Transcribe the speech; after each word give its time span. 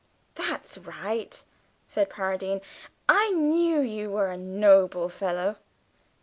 "That's 0.33 0.79
right," 0.79 1.43
said 1.87 2.09
Paradine. 2.09 2.61
"I 3.07 3.29
knew 3.33 3.81
you 3.81 4.09
were 4.09 4.29
a 4.29 4.35
noble 4.35 5.09
fellow!" 5.09 5.57